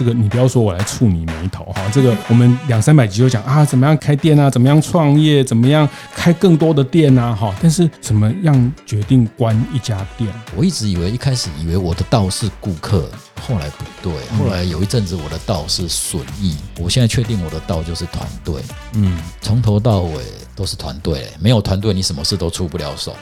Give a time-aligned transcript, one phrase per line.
[0.00, 10.32] 这个你不要说我来触你眉头哈，这个我们两三百集就讲啊，怎么样开店啊，怎么样创业，怎么样开更多的店啊哈，但是怎么样决定关一家店？
[10.56, 13.10] 我一直以为一开始以为我的道是顾客，
[13.42, 18.62] 后来不对，后来有一阵子我的道是损益，我现在确定我的道就是团队，
[18.94, 20.24] 嗯，从头到尾
[20.56, 23.14] 都是团队，没有团队你什么事都出不了手。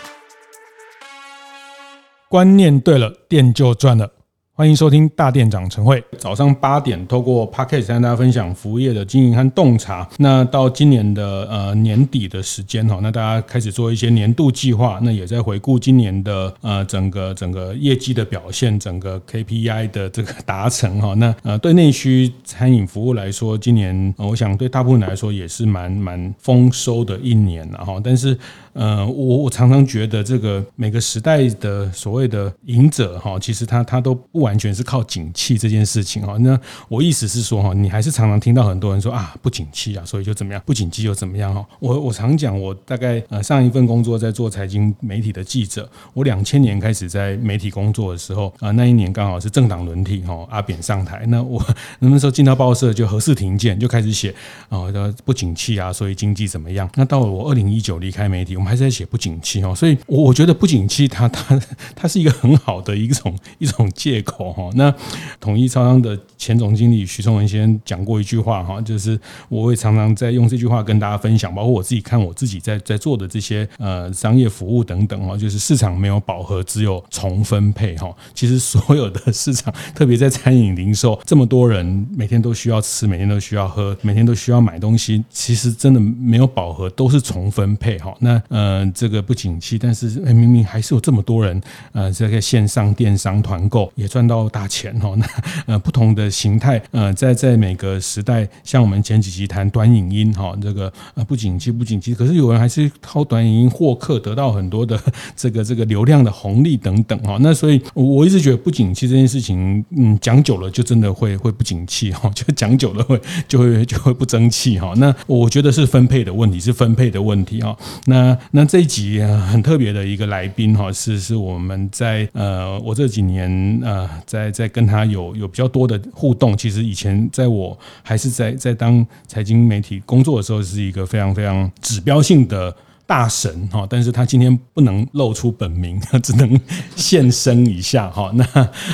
[2.29, 4.09] 观念对了，店就赚了。
[4.59, 6.03] 欢迎收听大店长晨会。
[6.19, 10.05] 早上八点，透过 Podcast 跟大家分享服务业的经营和洞察。
[10.19, 21.15] 那到今年的呃年底的时间哈，那大家开始做一些年度计划，那也在回顾今年的呃整个整个业绩的表现，整个 KPI 的这个达成哈。
[21.15, 28.01] 那呃对内需餐饮服务来说，今年我想对大部分来说也是蛮蛮丰收的一年了哈。
[28.03, 28.37] 但是
[28.79, 36.57] 呃我我常常觉得这个每个时代的所谓的赢者哈，其实他他都不完全是靠景气这件事情哈，那
[36.89, 41.67] 我意思是说哈，你还是常常听到很多人说啊，不景气啊，所以就怎么样，不景气又怎么样哈。
[41.81, 51.61] 我我常讲，我大概呃上一份工作在做财经媒体的记者，我两千年开始在媒体工作的时候啊，那一年刚好是政党轮替哈，阿扁上台，那我
[51.99, 54.33] 那时候进到报社就核四停见，就开始写
[54.69, 54.87] 啊，
[55.25, 56.89] 不景气啊，所以经济怎么样？
[56.95, 61.59] 那到了我二零一九离开媒体，我还是在写不景气哦，所以我我觉得不景气它 它
[61.97, 64.55] 它是一个很好的一种 一种借口。
[64.57, 64.95] 哦，那
[65.41, 78.15] 统一超商的前总经理徐崇文先讲过一句话哈，就是我会常常在用这句话跟大家分享，包括我自己看我自己在在做的这些呃商业服务等等哈，就是市场没有饱和，只有重分配哈。
[78.35, 88.15] 其实所有的市场，特别在餐饮零售，这么多人每天都需要吃，每天都需要喝，每天都需要买东西，其实真的没有饱和，都是重分配哈。
[88.21, 91.61] 那呃这个不景气，但是明明还是有这么多人
[91.93, 95.27] 呃这个线上电商团购也赚到大钱哈， 那
[95.67, 105.01] 呃不同的形态呃在在每个时代，像我们前几集谈短影音哈，这个呃不景气不景气，可是有人还是靠短影音获客，得到很多的
[105.37, 107.39] 这个这个流量的红利等等哈。
[107.41, 114.93] 那所以我一直觉得不景气这件事情，嗯讲久了就真的会会不景气哈， 就讲久了会就会就会不争气哈。
[114.97, 117.77] 那我觉得是分配的问题，是分配的问题哈。
[118.07, 124.49] 那那这一集很特别的一个来宾哈，是是我们在呃我这几年啊在。
[124.59, 132.75] 在跟他有有比较多的互动，其实以前在我还是在在当财经媒体工作的时候，是一个非常非常指标性的。
[133.09, 136.61] 大神哈，但是他今天不能露出本名，他 只能
[136.95, 138.31] 现身一下哈。
[138.35, 138.45] 那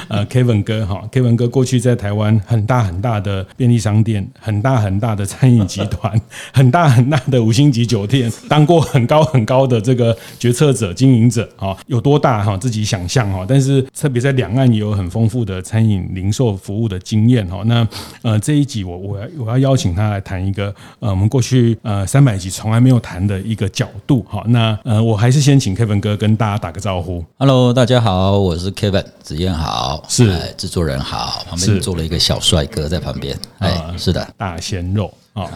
[0.07, 6.17] 呃，Kevin 哥哈，Kevin 哥过去在台湾很大很大的便利商店，很大很大的餐饮集团，
[6.55, 12.57] 很大很大的五星级酒店，当过很高很高的这个决策者、经营者啊，有多大哈？
[12.57, 13.45] 自己想象哈。
[13.49, 17.65] 但是特别在两岸也有很丰富的餐饮零售服务的经验哈。
[17.67, 17.85] 那
[18.23, 24.25] 呃，这一集我我要我要邀请他来谈一个呃，我们过去呃三百集从来没有谈的一个角度。
[24.29, 27.25] 好，那呃，我还是先请 Kevin 哥跟大家打个招呼。
[27.39, 35.49] Hello，大家好，我是 Kevin 子燕好，是制作人好，旁边坐了一个小帅哥在旁边，哎，是的，大鲜肉啊。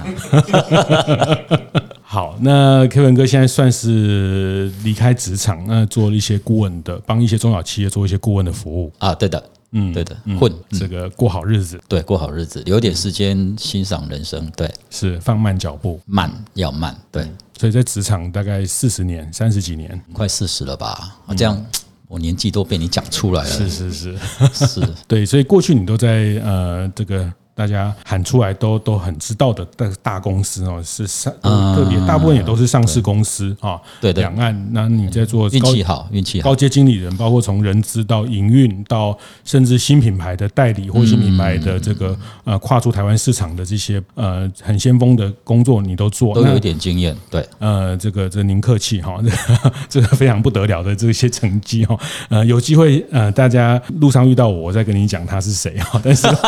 [2.03, 9.42] 好，那 Kevin 哥现在算是离开职场，那做了一些顾问的，帮一些中小企业做一些顾问的服务啊，对的。
[9.72, 21.19] 嗯，对的，混这个过好日子，对，过好日子，留点时间欣赏人生，对，是放慢脚步，慢要慢，对，所以在职场大概四十年，三十几年，快四十了吧？
[21.37, 21.67] 这样
[22.07, 24.19] 我年纪都被你讲出来了，是是是
[24.67, 27.31] 是，对，所以过去你都在呃这个。
[27.59, 33.81] 大家喊出来都都很知道的大大公司哦，是上特别大部分也都是上市公司啊。
[34.01, 47.16] 对的，两岸，那你在做运气好，运气好，高阶经理人，包括从人资到营运到甚至新品牌的代理或新品牌的这个呃跨出台湾市场的这些呃很先锋的工作，你都做，都有一点经验。
[47.28, 49.21] 对，呃，这个这您客气哈，
[49.91, 51.99] 这个非常不得了的这些成绩哈。
[52.28, 56.01] 呃，有机会呃，大家路上遇到我，我再跟你讲他是谁哈。
[56.04, 56.28] 但是。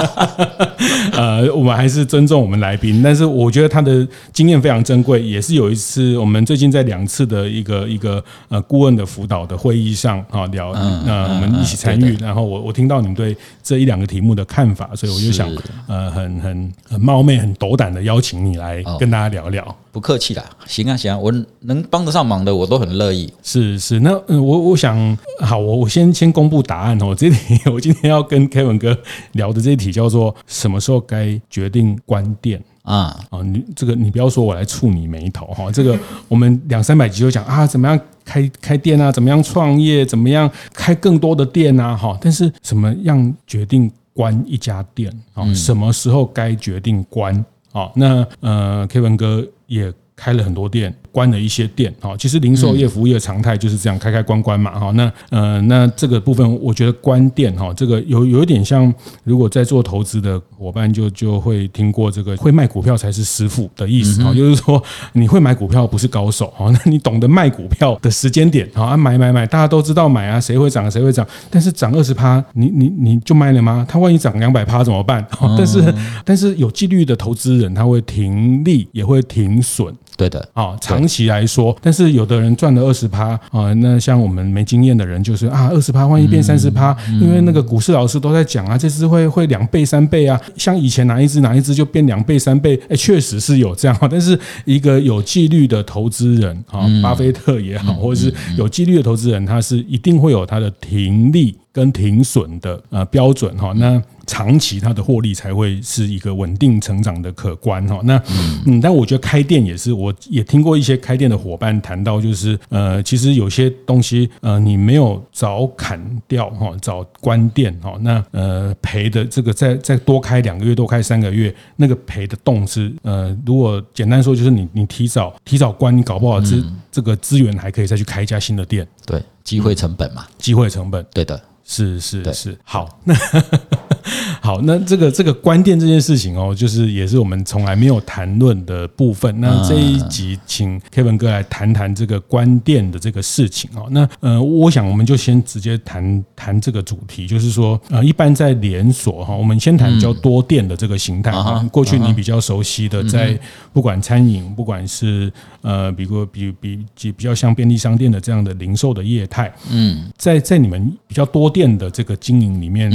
[1.13, 10.73] 呃，我们还是尊重我们来宾，但是我觉得他的经验非常珍贵，也是有一次我们最近在两次的一个一个呃顾问的辅导的会议上啊聊，
[11.07, 15.49] 那我们一起参与，然后我我听到你们对这一两个题目的看法，所以我就想
[15.87, 19.77] 呃很很很冒昧、很斗胆的邀请你来跟大家聊聊。
[19.93, 23.33] 不客气啦，行啊行啊，我能帮得上忙的我都很乐意。
[23.43, 27.15] 是是，那我我想好，我我先先公布答案哦。
[27.15, 28.97] 这题我今天要跟 Kevin 哥
[29.33, 35.99] 聊的这一题叫做什么时候该决定关店啊啊，你这个你不要说我来触你眉头哈，这个
[36.29, 45.53] 我们两三百集就讲啊，怎么样开开店啊，怎么样创业，怎么样开更多的店啊，哈，但是怎么样决定关一家店啊？
[45.55, 47.45] 什么时候该决定关？
[47.73, 50.95] 好，那呃，Kevin 哥也开了很多店。
[51.13, 54.91] 关了一些店，哈，其实零售业、服务业的常态就是这样，开开关关嘛，哈。
[54.93, 58.93] 那呃，那这个部分，我觉得关店，哈，这个有有一点像，
[59.25, 73.85] 如果在做投资的伙伴就就会听过这个，会卖股票才是师傅的意思，哈，就是说你会买股票不是高手，哈， 那你懂得卖股票的时间点，啊，买买买，大家都知道买啊，谁会涨谁会涨，但是涨二十趴，你你你就卖了吗？
[73.89, 75.27] 他万一涨两百趴怎么办？
[75.57, 81.77] 但是但是有纪律的投资人，他会停利也会停损，对的，啊，长期来说。
[81.83, 93.97] 但是有的人赚了二十趴啊，那像我们没经验的人就是啊，二十趴万一变三十趴，因为那个股市老师都在讲啊，这支会会两倍三倍啊，像以前哪一只哪一只就变两倍三倍，哎，确实是有这样。
[94.11, 103.73] 但是一个有纪律的投资人啊，巴菲特也好，或者是有纪律的投资人，他是一定会有他的停利跟停损的呃标准哈。
[103.77, 108.01] 那长期它的获利才会是一个稳定成长的可观哈。
[108.05, 108.17] 那
[108.65, 126.57] 嗯，但我觉得开店也是，我也听过一些开店的伙伴谈到，就是呃，其实有些东西呃，你没有早砍掉哈，早关店哈，那呃赔的这个再再多开两个月，多开三个月，那个赔的洞是呃，如果简单说就是你你提早提早关，你搞不好这
[126.93, 128.87] 这个资源还可以再去开一家新的店。
[129.05, 133.15] 对，机会成本嘛，机会成本，对的，是是是，好那。
[134.41, 139.41] 好，那这个这个关店这件事情哦，就是也是我们从来没有谈论的部分。
[139.41, 143.87] 那这一集请 Kevin 哥来谈谈这个关店的这个事情哦。
[143.91, 151.67] 那呃，我想我们就先直接谈谈这个主题，就是说呃，一般在连锁哈，我们先谈比较多店的这个形态哈。
[151.73, 153.39] 过去你比较熟悉的，在
[153.73, 155.33] 不管餐饮，不管是
[155.63, 162.91] 呃，比如比比比比较像便利商店的这样的零售的业态，嗯，在在你们比较多店的这个经营里面。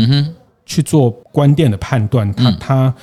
[0.65, 2.95] 去做关店的判断，它它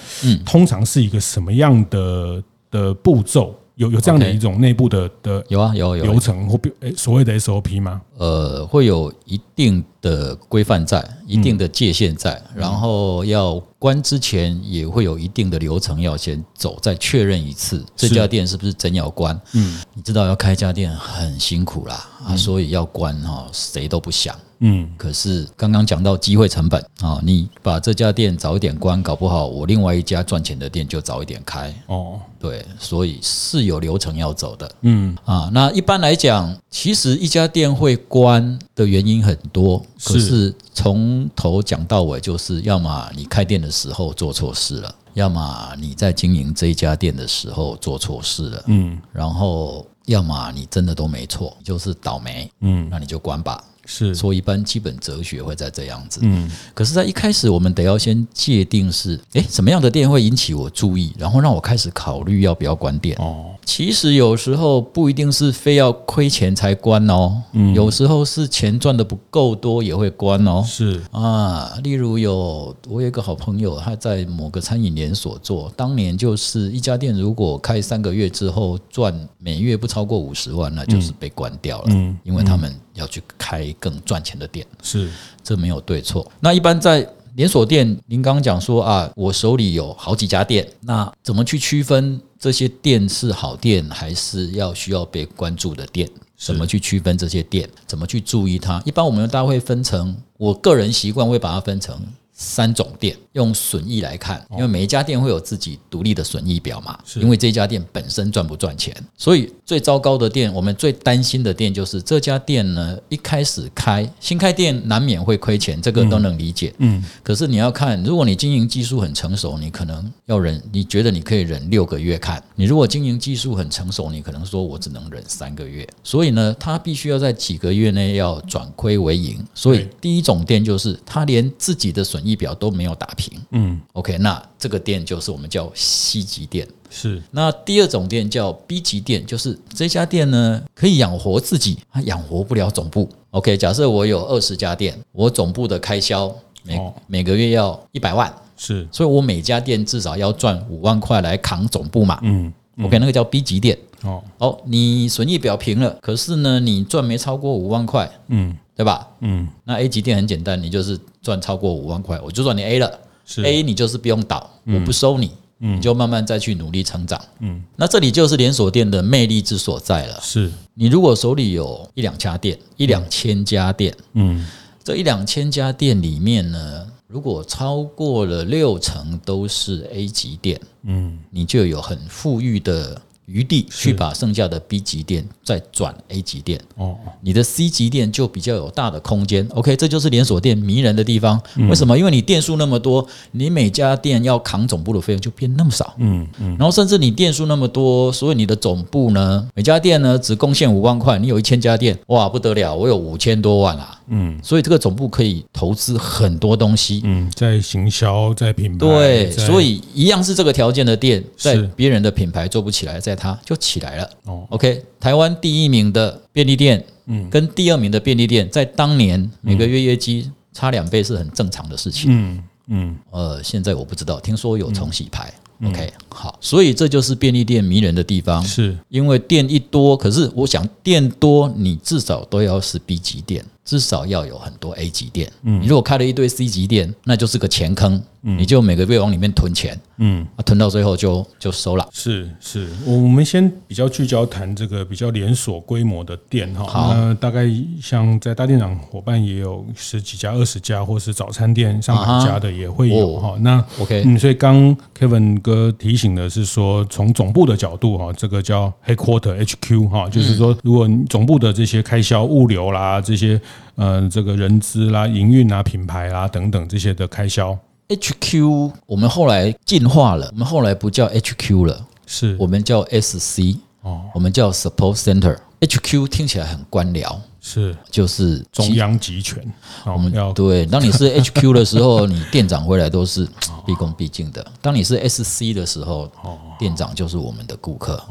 [0.45, 3.55] 通常是一个什么样的的步骤？
[3.77, 6.61] 有有这样的一种内部的的有啊有有流程或
[6.95, 8.03] 所谓的 SOP 吗？
[8.19, 17.83] 呃，会有一定的规范在，一定的界限在，然后要关之前也会有一定的流程要先走，再确认一次。
[17.97, 19.41] 这家店是不是真要关。
[19.55, 24.37] 嗯，你知道要开一家店很辛苦啦啊，所以要关哈，谁都不想。
[24.65, 31.75] 嗯，可是刚刚讲到机会成本啊，你把这家店早一点关，搞不好我另外一家赚钱的店就早一点开。
[31.89, 34.71] 哦，对，所以是有流程要走的。
[34.83, 48.63] 嗯啊，那一般来讲，其实一家店会关的原因很多，可是从头讲到尾，就是要么你开店的时候做错事了，要么你在经营这一家店的时候做错事了。
[48.67, 52.51] 嗯，然后要么你真的都没错，就是倒霉。
[52.61, 53.63] 嗯，那你就关吧。
[53.85, 54.15] 是。
[54.15, 63.17] 所以一般基本哲学会在这样子，嗯，可是，在一开始我们得要先界定是，诶，什么样的店会引起我注意，然后让我开始考虑要不要关店。
[63.19, 70.65] 哦，其实有时候不一定是非要亏钱才关哦，嗯，有时候是钱赚的不够多也会关哦。
[70.67, 71.01] 是。
[71.11, 82.73] 啊，例如有我有一个好朋友，他在某个餐饮连锁做，当年就是一家店，如果开三个月之后赚每月不超过五十万，那就是被关掉了，嗯，因为他们。
[82.95, 85.09] 要去开更赚钱的店，是
[85.43, 86.31] 这没有对错。
[86.41, 96.09] 那一般在连锁店，您刚刚讲说啊，我手里有好几家店，那怎么去区分这些店是好店，还是要需要被关注的店？
[96.37, 97.69] 怎么去区分这些店？
[97.87, 98.83] 怎么去注意它？
[98.85, 101.99] 一般我们大家会分成，我个人习惯会把它分成。
[102.43, 106.99] 三种店用损益来看，因为每一家店会有自己独立的损益表嘛。
[107.17, 116.75] 因为这家店本身赚不赚钱，所以最糟糕的店，我们最担心的店就是这家店呢，一开始开新开店难免会亏钱，这个都能理解。
[116.79, 122.43] 嗯，可是你要看，如果你经营技术很成熟，你可能要忍，你觉得你可以忍六个月看。
[122.57, 125.87] 你如果经营技术很成熟，你可能说我只能忍三个月。
[126.03, 129.39] 所以呢，他必须要在几个月内要转亏为盈。
[129.55, 137.23] 所以第一种店就是他连自己的损益表都没有打平，嗯，OK，那这个店就是我们叫 C 级店，是。
[137.31, 143.09] 那第二种店叫 B 级店，就是这家店呢可以养活自己，它养活不了总部。
[143.31, 146.35] OK，假设我有二十家店，我总部的开销
[146.65, 158.57] 每、哦、每个月要一百万，是，所以我每家店至少要赚五万块来扛总部嘛，嗯，嗯，OK，那个叫 B 级店，哦，哦，你损益表平了，可是呢你赚没超过五万块，嗯。
[158.75, 159.07] 对吧？
[159.21, 163.43] 嗯，那 A 级店很简单，你就是赚超过五万块，我就算你 A 了，是。
[163.45, 170.19] A 你就是不用倒，我不收你，嗯，你就慢慢再去努力成长，嗯，那这里就是连锁店的魅力之所在了。
[170.23, 170.51] 是。
[170.75, 174.47] 你如果手里有一两家店，一两千家店，嗯，
[174.83, 183.01] 这一两千家店里面呢，如果超过了六成都是 A 级店，嗯，你就有很富裕的。
[183.33, 189.49] 余地去把剩下的 B 级店再转 A 级店哦，你的 C 级店就比较有大的空间。
[189.55, 191.41] OK，这就是连锁店迷人的地方。
[191.69, 191.97] 为什么？
[191.99, 195.95] 因为你店数那么多，你每家店要扛总部的费用就变那么少。
[195.99, 196.57] 嗯嗯。
[196.59, 201.19] 然后甚至你店数那么多，所以你的总部呢，每家店呢只贡献五万块。
[201.19, 203.99] 你有一千家店，哇，不得了，我有五千多万啊。
[204.09, 204.39] 嗯。
[204.43, 207.01] 所以这个总部可以投资很多东西。
[207.05, 208.79] 嗯，在行销，在品牌。
[208.79, 214.11] 对，所以一样是这个条件的店，在别人的品牌做不起来，在它就起来了。
[214.25, 222.11] 哦，OK，台湾第一名的便利店，嗯，跟第二名的便利店，在当年每个月业绩差两倍是很正常的事情。
[222.11, 225.33] 嗯嗯，呃，现在我不知道，听说有重洗牌。
[225.65, 233.45] OK，好，所以这就是便利店迷人的地方，是因为店一多，可是我想店多，你至少都要是 B 级店。
[233.73, 241.89] 至少要有很多 A 级店，嗯，你如果开了一堆 C 级店，那就是个钱坑，嗯，你就每个月往里面囤钱，嗯，啊，囤到最后就就收了。
[241.91, 247.49] 是是，我们先比较聚焦谈这个比较连锁规模的店哈，好，那大概
[247.81, 253.39] 像在大店长伙伴也有十几家、二十家，或是早餐店上百家的也会有哈。
[253.41, 263.41] 那 OK，嗯，所以刚 Kevin 哥提醒的是说，从总部的角度哈，这个叫 Headquarter HQ 哈，就是说，如果你总部的这些开销、物流啦这些。
[263.77, 272.37] 嗯，这个人资啦、营运啊、品牌啦等等这些的开销，HQ 我们后来进化了，我们后来不叫 HQ 了，是。
[272.39, 275.37] 我们叫 SC 哦，我们叫 Support Center。
[275.61, 277.77] HQ 听起来很官僚，是。
[277.89, 279.41] 就是中央集权。
[279.85, 280.33] 我们要。
[280.33, 283.29] 对，当你是 HQ 的时候，你店长回来都是
[283.65, 286.11] 毕恭毕敬的；当你是 SC 的时候，
[286.59, 288.03] 店长就是我们的顾客。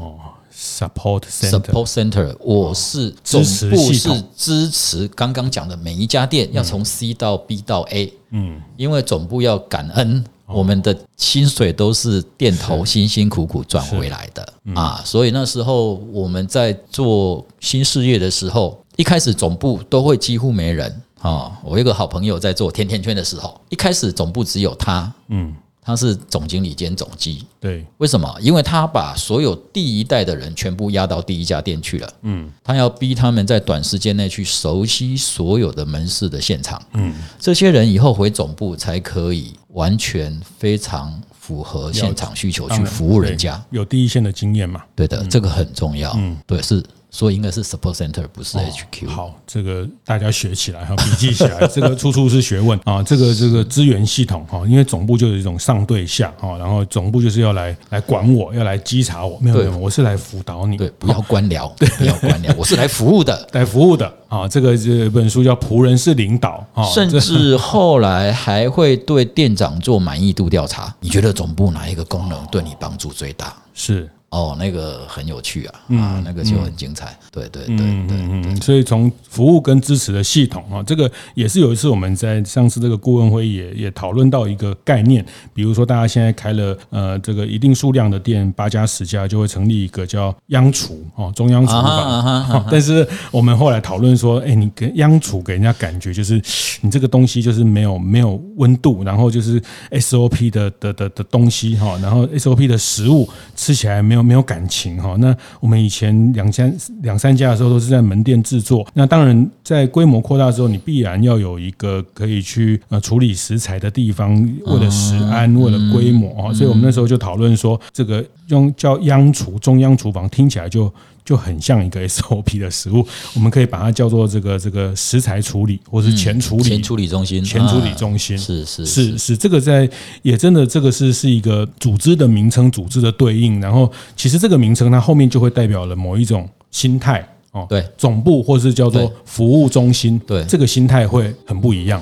[0.54, 21.02] Support Support Center，我是总部是支持刚刚讲的每一家店要从 C 到 B 到 A，嗯，因为总部要感恩我们的薪水都是店头辛辛苦苦赚回来的啊，所以那时候我们在做新事业的时候，一开始总部都会几乎没人。
[21.22, 21.58] 啊。
[21.64, 25.56] 我一个好朋友在做甜甜圈的时候，一开始总部只有他，嗯。
[25.84, 28.32] 他是总经理兼总机，对，为什么？
[28.40, 44.84] 因为他把所有第一代的人全部压到第一家店去了，嗯，他要逼他们在短时间内去熟悉所有的门市的现场，嗯，这些人以后回总部才可以完全非常符合现场需求去服务人家，有第一线的经验嘛？
[44.96, 46.84] 对的，这个很重要，嗯，对是。
[47.14, 49.08] 所以应该是 support center，不是 HQ。
[49.10, 53.04] 好，这个大家学起来哈，笔记起来， 这个处处是学问啊。
[53.04, 59.38] 这个这个资源系统哈，因为总部就是一种上对下哈，然后总部就是要来来管我，要来稽查我。
[59.42, 64.48] 没有没有，我是来辅导你，对，不要官僚，对，不要官僚，我是来服务的， 来服务的啊。
[64.48, 70.96] 这个这本书叫《仆人是领导》啊，甚至 后来还会对店长做满意度调查。
[71.02, 73.54] 你觉得总部哪一个功能对你帮助最大？
[73.74, 74.10] 是。
[74.32, 78.56] 哦，那个很有趣啊，啊，那个就很精彩，对对对对对。
[78.62, 92.66] 所以从服务跟支持的系统啊，这个也是有一次我们在上次这个顾问会议也也讨论到一个概念，比如说大家现在开了呃这个一定数量的店，八家十家就会成立一个叫央厨哦，中央厨房。
[92.72, 96.42] 但是我们后来讨论说，哎，你跟央厨给人家感觉就是
[96.80, 99.62] 你这个东西就是没有没有温度，然后就是
[99.92, 104.21] SOP 的的的的东西哈，然后 SOP 的食物吃起来没有。
[104.24, 114.34] 没有感情哈，那我们以前两三两三家的时候都是在门店制作，那当然在规模扩大之后，你必然要有一个可以去呃处理食材的地方，
[114.66, 120.92] 为了食安，为了规模啊，所以我们那时候就讨论说，这个用叫央厨中央厨房听起来就。
[121.24, 129.38] 就很像一个 SOP 的食物，我们可以把它叫做这个这个食材处理，或是前处理、前处理中心、前处理中心，是是是是。
[129.38, 129.90] 这个在
[130.22, 142.02] 也真的这个是是一个组织的名称，组织的对应，然后其实这个名称它后面就会代表了某一种心态哦，对，总部或是叫做服务中心，对，这个心态会很不一样。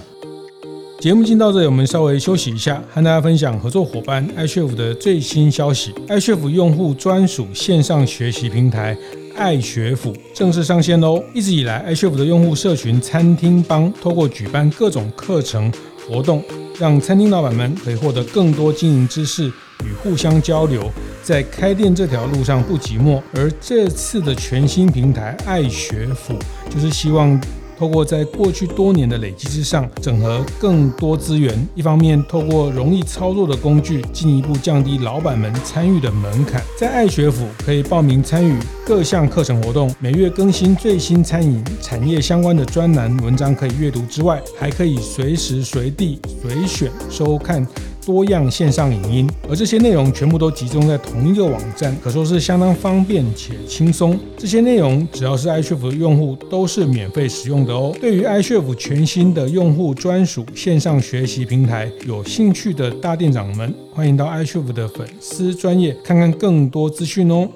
[0.99, 5.93] 节目进到这里，我们稍微休息一下，和大家分享合作伙伴 iCHEF 的最新消息。
[6.09, 8.97] iCHEF 用户专属线上学习平台
[9.33, 11.23] 爱学府正式上线喽！
[11.33, 15.71] 一直以来，iCHEF 的用户社群餐厅帮透过举办各种课程
[16.05, 16.43] 活动，
[16.77, 19.47] 让餐厅老板们可以获得更多经营知识
[19.85, 20.91] 与互相交流，
[21.23, 23.21] 在开店这条路上不寂寞。
[23.33, 26.33] 而这次的全新平台爱学府，
[26.69, 27.39] 就是希望。
[27.79, 36.62] 透过在过去多年的累积之上，整合更多资源，一方面透过容易操作的工具，进一步降低老板们参与的门槛。
[36.77, 38.53] 在爱学府可以报名参与
[38.86, 47.65] 各项课程活动，每月更新最新餐饮产业相关的专栏文章可以阅读之外，还可以随时随地随选收看。
[48.09, 54.19] 多样线上影音，而这些内容全部都集中在同一个网站，可说是相当方便且轻松。
[54.35, 57.95] 这些内容只要是 iChef 的用户都是免费使用的哦。
[58.01, 67.47] 对于 iChef 全新的用户专属线上学习平台，有兴趣的大店长们，欢迎到 iChef 的粉丝专业看看更多资讯哦。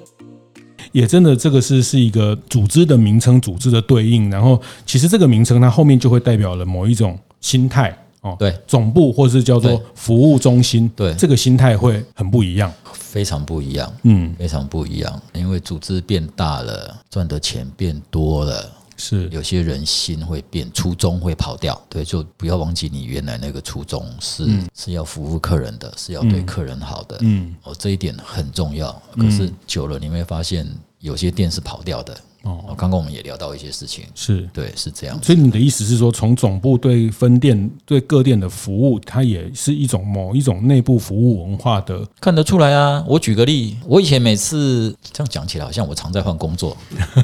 [0.92, 7.92] 也真的，这个是是一个组织的名称，组织的对应，然后其实这个名称它后面就会代表了某一种心态。
[8.24, 19.28] 哦，对，总部或是叫做服务中心，对，这个心态会很不一样，非常不一样，嗯，非常不一样，因为组织变大了，赚的钱变多了，是。
[19.28, 30.66] 有些人心会变，初衷会跑掉，对，就不要忘记你原来那个初衷是、嗯、是要服务客人的，是要对客人好的，嗯，哦，这一点很重要，可是久了你会发现
[31.00, 32.16] 有些店是跑掉的。
[32.44, 35.18] 哦，刚刚我们也聊到一些事情，是对，是这样。
[35.22, 43.04] 所以你的意思是说，从总部对分店、对各店的服务，它也是一种某一种内部服务文化的，看得出来啊。
[43.08, 46.76] 我举个例，我以前每次这样讲起来，好像我常在换工作。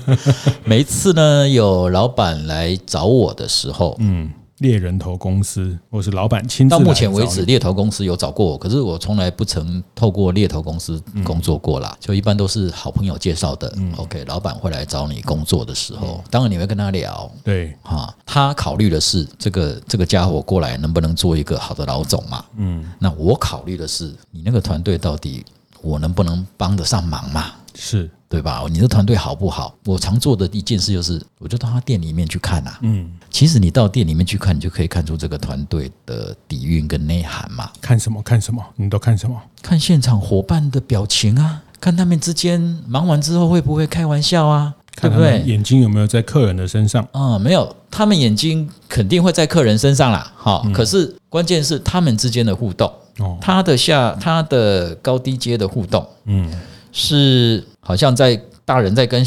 [0.64, 4.30] 每一次呢，有老板来找我的时候，嗯。
[4.60, 11.96] 猎人头公司，或是老板亲自到目前为止，猎头公司有找过我，可是我从来不曾透过猎头公司工作过啦。
[11.98, 13.72] 就一般都是好朋友介绍的。
[13.96, 17.30] OK，老板会来找你工作的时候，当然你会跟他聊。
[17.42, 22.44] 对，哈，他考虑的是这个这个家伙过来能不能做一个好的老总嘛？
[22.56, 25.44] 嗯，那我考虑的是你那个团队到底
[25.80, 27.46] 我能不能帮得上忙嘛？
[27.74, 28.10] 是。
[28.30, 28.64] 对吧？
[28.70, 29.74] 你的团队好不好？
[29.84, 32.78] 我常做的一件事就是，我就到他店里面去看呐。
[32.82, 37.68] 嗯，其实你到店里面去看，你就可以看出这个团队的底蕴跟内涵嘛。
[37.80, 38.22] 看什么？
[38.22, 38.64] 看什么？
[38.76, 39.36] 你都看什么？
[39.60, 44.72] 看现场伙伴的表情啊，看他们之间忙完之后会不会开玩笑啊？
[45.00, 45.42] 对不对？
[45.42, 47.02] 眼睛有没有在客人的身上？
[47.10, 50.32] 啊、嗯，没有，他们眼睛肯定会在客人身上啦。
[50.36, 52.88] 好，可是关键是他们之间的互动。
[53.18, 56.06] 哦，他的下，他的高低阶的互动。
[56.26, 56.48] 嗯。
[56.92, 59.24] 是好像在大人在跟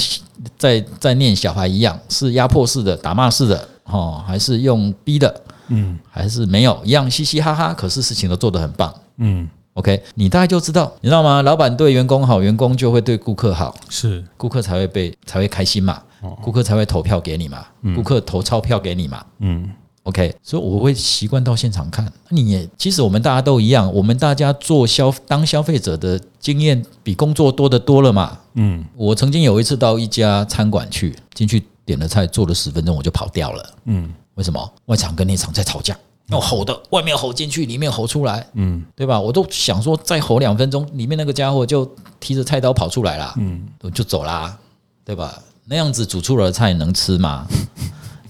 [0.58, 5.42] 在在念小孩一样，是压迫式的、打骂式的，哦，还是用逼的？
[5.68, 8.94] 嗯，还是没有一样嘻嘻哈哈，可是事情都做得很棒。
[9.18, 11.42] 嗯，OK，你大概就知道，你知道吗？
[11.42, 16.02] 老板对员工好，员工就会对顾客好，是顾客才会被才会开心嘛，
[16.42, 19.70] 顾客才会投票给你嘛，顾客投钞票给你嘛，嗯。
[20.04, 22.12] OK，所以我会习惯到现场看。
[22.30, 28.38] 你也其实我们大家都一样，我们大家做消当消费者的经验比工作多得多了嘛。
[28.56, 33.74] 嗯，我曾经有一次到一家餐馆去，进去点了菜，做了十分钟我就跑掉了。
[33.86, 34.74] 嗯，为什么？
[34.88, 38.46] 外场跟内场在吵架，要吼的，外面吼进去，里面吼出来。
[38.56, 39.18] 嗯，对吧？
[39.18, 41.90] 我都想说再吼两分钟，里面那个家伙就
[42.20, 43.34] 提着菜刀跑出来了。
[43.38, 44.58] 嗯，我就走啦，
[45.06, 45.42] 对吧？
[45.66, 47.48] 那样子煮出来的菜能吃吗？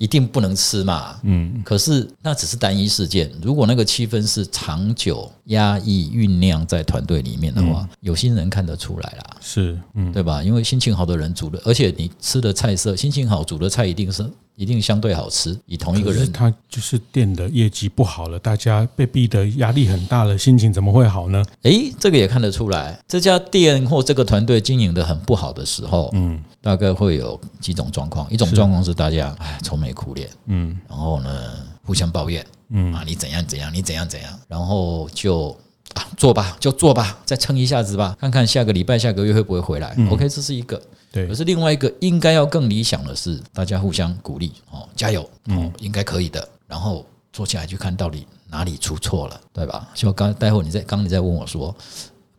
[0.03, 3.31] 一定不能吃嘛，嗯，可是那只是单一事件。
[3.41, 10.43] 如果那个气氛是长久压抑酝酿在团队里面的话，有心人看得出来啦，是，嗯，对吧？
[10.43, 14.29] 因为心情好的人煮的，而且你吃的菜色，心情好煮的菜一定是。
[14.55, 15.57] 一定相对好吃。
[15.65, 21.43] 以同一个人，他就是店的业绩不好了，大家被逼的压力很大了，心情怎么会好呢？
[21.63, 28.25] 诶，这个也看得出来，这家店或这个团队经营的很不好的时候，嗯，大概会有几种状况。
[28.31, 31.29] 一种状况是大家哎愁眉苦脸，嗯，然后呢
[31.85, 35.49] 互相抱怨，嗯啊你怎样怎样，你怎样怎样，然后就
[35.93, 39.93] 啊做吧，就做吧，再撑一下子吧，看看下个礼拜、下个月会不会回来。
[39.97, 40.81] 嗯、OK，这是一个。
[41.11, 46.47] 对，可是另外一个应该要更理想的是，大家互相鼓励哦，加油哦，应该可以的。
[46.65, 49.87] 然后坐下来去看到底哪里出错了，对吧？
[49.93, 51.75] 就刚待会你在刚你在问我说，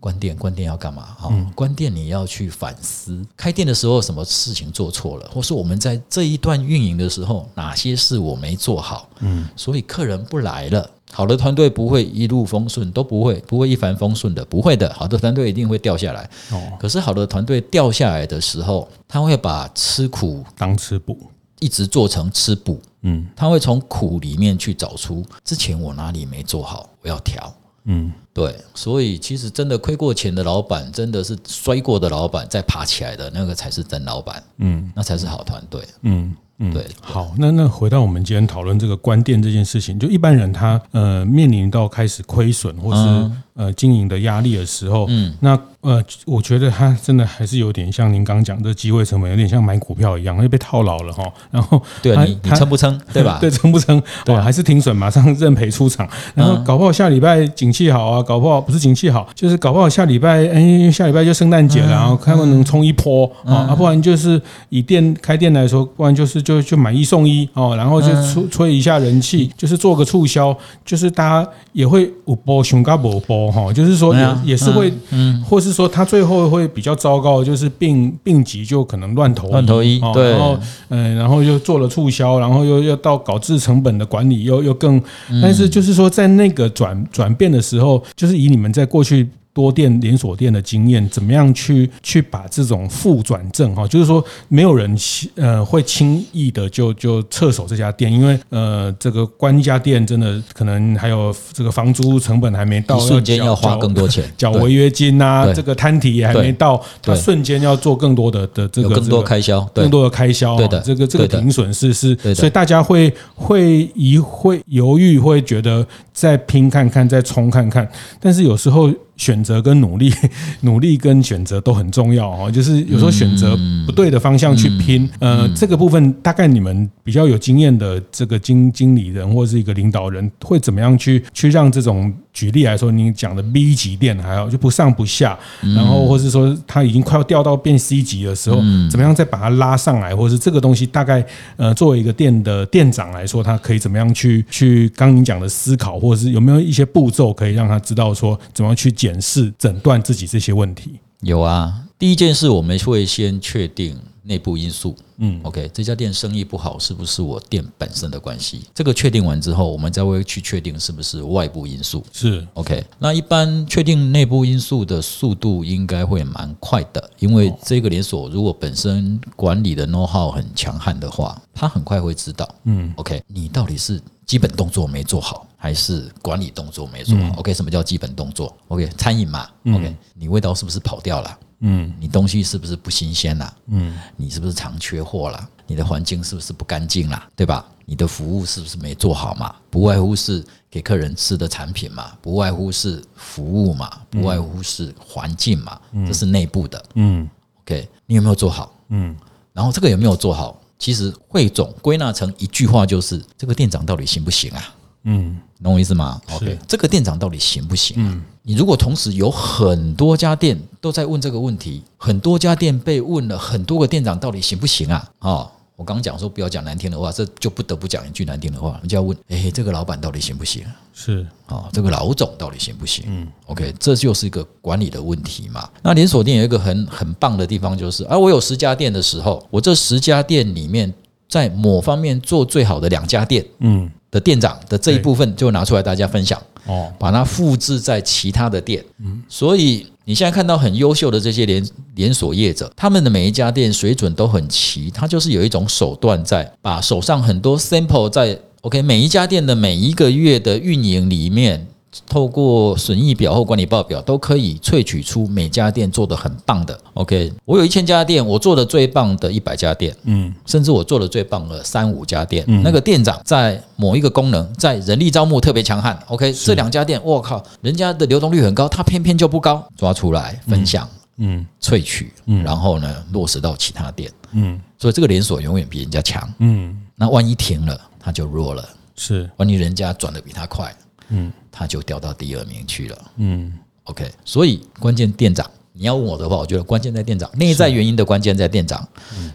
[0.05, 1.17] 关店关店要干嘛？
[1.19, 10.91] 哈，关店你要去反思，开店的时候什么事情做错了，或是我们在这一段运营的时候哪些事我没做好，嗯，所以客人不来了。
[11.11, 14.93] 好的团队不会一路风顺，都不会，不会一帆风顺的，不会的。
[14.93, 16.29] 好的团队一定会掉下来。
[16.53, 21.17] 哦，可是好的团队掉下来的时候，他会把吃苦当吃补，
[21.61, 22.79] 一直做成吃补。
[23.01, 27.55] 嗯，他会从苦里面去找出之前我哪里没做好，我要调。
[27.85, 36.35] 嗯，对，所以其实真的亏过钱的老板，真的是摔过的老板再爬起来的那个才是真老板，嗯，那才是好团队，嗯。
[36.59, 51.25] 嗯，对，好，那那回到我们今天讨论这个关店这件事情，就一般人他呃面临到开始亏损或是、嗯、呃经营的压力的时候，嗯，那呃我觉得他真的还是有点像您刚讲的机会成本，有点像买股票一样，会被套牢了哈。
[51.51, 53.39] 然后对你你撑不撑， 对吧？
[53.41, 54.01] 对，撑不撑？
[54.25, 56.09] 对，还是停损，马上认赔出场。
[56.35, 67.25] 然后搞不好下礼拜景气好啊，搞不好不是景气好，就是搞不好下礼拜哎下礼拜就圣诞节了，然后看能能冲一波啊，啊不然就是以店开店来说，不然就是就就买一送。
[67.25, 85.03] 一哦，然后就吹吹一下人气，就是做个促销，就是大家也会有波熊嘎波波哈，就是说也也是会，嗯，或是说他最后会比较糟糕，就是病病急就可能乱投乱投医，对，然后嗯，然后又做了促销，然后又要到搞制成本的管理，又又更，
[85.43, 89.29] 但是就是说在那个转转变的时候，就是以你们在过去。
[89.55, 93.87] 多店连锁店的经验，怎么样去去把这种负转正哈？
[93.87, 94.95] 就是说，没有人
[95.37, 117.89] 呃会轻易的就就撤手这家店，因为呃这个关一家店真的可能还有这个房租成本还没到，瞬间要花更多钱，缴违约金呐，这个摊体也还没到，他瞬间要做更多的的这个更多开销，更多的开销，对的，这个这个停损是是，所以大家会会疑会犹豫，会觉得再拼看看，再冲看看，
[118.21, 118.91] 但是有时候。
[119.17, 120.13] 选择跟努力，
[120.63, 122.51] 努力跟选择都很重要哦。
[122.51, 132.13] 就是有时候选择不对的方向去拼，呃，这个部分大概你们比较有经验的这个经经理人或是一个领导人会怎么样去去让这种。
[132.35, 138.57] 举例来说，你讲的 B 级店还好，就不上不下，然后或是说他已经快要掉到变 C 级的时候，
[138.91, 141.25] 怎么样再把它拉上来，或是这个东西大概
[141.57, 150.99] 呃，作为一个店的店长来说，他可以怎么样去去刚您讲的思考，或者是有没有一些步骤可以让他知道说怎么去检视诊断自己这些问题？
[151.21, 153.99] 有啊，第一件事我们会先确定。
[154.27, 158.63] 内部因素，嗯，OK，这家店生意不好，是不是我店本身的关系？
[158.75, 162.03] 这个确定完之后，我们再会去确定是不是外部因素。
[162.11, 181.39] 是 OK，那一般确定内部因素的速度应该会蛮快的，因为这个连锁如果本身管理的 know how 很强悍的话，他很快会知道，嗯，OK，你到底是基本动作没做好，还是管理动作没做好？OK，什么叫基本动作？OK，餐饮嘛，OK，你味道是不是跑掉了？
[181.67, 183.55] 嗯，你东西是不是不新鲜啦？
[183.69, 185.49] 嗯，你是不是常缺货啦？
[185.67, 187.27] 你的环境是不是不干净啦？
[187.35, 187.65] 对吧？
[187.87, 189.55] 你的服务是不是没做好嘛？
[189.71, 196.85] 不外乎是给客人吃的产品嘛，不外乎是服务嘛，不外乎是环境嘛，这是内部的。
[196.97, 197.29] 嗯
[197.63, 198.79] ，OK，你有没有做好？
[198.89, 199.17] 嗯，
[199.55, 200.61] 然后这个有没有做好？
[200.79, 204.75] 其实汇总归纳成一句话就是：这个店长到底行不行啊？
[205.05, 207.97] 嗯，懂我意思吗？OK，这个店长到底行不行？
[207.99, 215.11] 嗯，你如果同时有很多家店都在问这个问题，很多家店被问了很多个店长到底行不行啊？
[215.19, 220.65] 啊，我刚讲说不要讲难听的话，这就不得不讲一句难听的话，你就要问：哎，这个老板到底行不行？
[220.95, 223.05] 是啊，这个老总到底行不行？
[223.09, 225.69] 嗯，OK，这就是一个管理的问题嘛。
[225.83, 230.95] 那连锁店有一个很很棒的地方，就是啊，我有十家店的时候，我这十家店里面，
[231.29, 233.91] 在某方面做最好的两家店，嗯。
[234.15, 251.67] 的店长的这一部分就拿出来大家分享哦，把它复制在其他的店，嗯，所以你现在看到很优秀的这些连连锁业者，他们的每一家店水准都很齐，他就是有一种手段在把手上很多 sample 在 OK 每一家店的每一个月的运营里面。
[252.07, 256.79] 透过损益表或管理报表，都可以萃取出每家店做的很棒的。
[256.95, 265.99] OK，我有一千家店，我做的最棒的一百家店，嗯，甚至我做的最棒的三五家店，嗯，那个店长在某一个功能，在人力招募特别强悍。
[266.09, 280.75] OK，这两家店，我靠，人家的流动率很高，他偏偏就不高，抓出来分享，嗯，萃取，嗯，然后呢，落实到其他店，嗯，所以这个连锁永远比人家强，嗯，那万一停了，他就弱了，是，万一人家转的比他快。
[281.11, 282.99] 嗯，他就掉到第二名去了。
[283.19, 283.53] 嗯
[283.85, 288.87] ，OK，所以关键店长，你要问我的话，我觉得关键在店长，内在原因的关键在店长。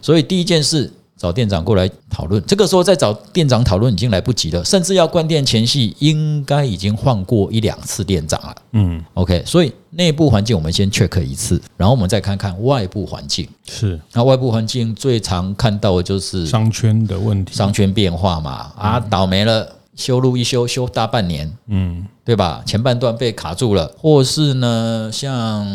[0.01, 8.55] 所以第一件事找店长过来讨论，这个时候再找店长讨论已经来不及了，甚至要关店前夕应该已经换过一两次店长了。
[8.73, 13.47] 嗯，OK，所以内部环境我们先 check 一次，然后我们再看看外部环境。
[13.65, 19.75] 是，那外部环境最常看到的就是商圈的问题，商圈变化嘛，啊，倒霉了。
[19.99, 22.63] 修路一修修大半年，嗯，对吧？
[22.65, 25.67] 前半段被卡住了，或是呢，像